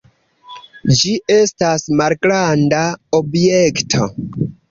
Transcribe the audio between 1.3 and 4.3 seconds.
estas malgranda objekto.